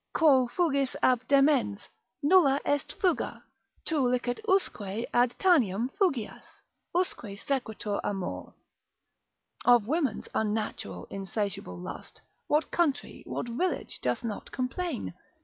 Quo 0.15 0.47
fugis 0.47 0.95
ab 1.03 1.23
demens, 1.27 1.87
nulla 2.23 2.59
est 2.65 2.91
fuga, 2.99 3.43
tu 3.85 3.99
licet 3.99 4.39
usque 4.49 5.05
Ad 5.13 5.37
Tanaim 5.37 5.91
fugias, 5.95 6.63
usque 6.95 7.39
sequetur 7.39 8.01
amor. 8.03 8.55
Of 9.63 9.85
women's 9.85 10.27
unnatural, 10.33 11.05
insatiable 11.11 11.77
lust, 11.77 12.19
what 12.47 12.71
country, 12.71 13.21
what 13.27 13.47
village 13.47 14.01
doth 14.01 14.23
not 14.23 14.51
complain? 14.51 15.13